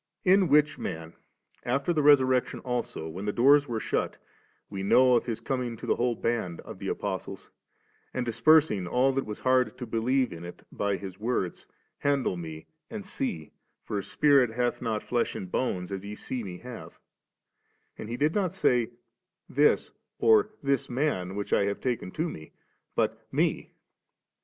In 0.25 0.47
which 0.47 0.79
Man, 0.79 1.13
after 1.63 1.93
the 1.93 2.01
resurrection 2.01 2.59
also^ 2.63 3.11
when 3.11 3.25
the 3.25 3.31
doors 3.31 3.67
were 3.67 3.79
shut, 3.79 4.17
we 4.67 4.81
know 4.81 5.13
of 5.15 5.27
His 5.27 5.39
coming 5.39 5.77
to 5.77 5.85
the 5.85 5.97
whole 5.97 6.19
band^ 6.19 6.59
of 6.61 6.79
the 6.79 6.87
Apostles, 6.87 7.51
and 8.11 8.25
dispersing 8.25 8.87
all 8.87 9.11
that 9.11 9.27
was 9.27 9.41
hard 9.41 9.77
to 9.77 9.85
believe 9.85 10.33
in 10.33 10.43
it 10.43 10.65
by 10.71 10.97
His 10.97 11.19
words, 11.19 11.67
* 11.83 11.97
Handle 12.09 12.35
Me 12.35 12.65
and 12.89 13.05
see, 13.05 13.51
for 13.83 13.99
a 13.99 14.01
spirit 14.01 14.49
hath 14.49 14.81
not 14.81 15.03
fledi 15.03 15.35
and 15.35 15.51
bones, 15.51 15.91
as 15.91 16.03
ye 16.03 16.15
tee 16.15 16.43
Me 16.43 16.57
have 16.57 16.93
V 16.93 16.97
And 17.99 18.09
He 18.09 18.17
did 18.17 18.33
not 18.33 18.55
say,' 18.55 18.89
This,' 19.47 19.91
or 20.17 20.49
*this 20.63 20.89
Man 20.89 21.35
which 21.35 21.53
I 21.53 21.65
have 21.65 21.79
taken 21.79 22.09
to 22.13 22.27
Me,' 22.27 22.53
but 22.95 23.23
* 23.31 23.31
Me.' 23.31 23.69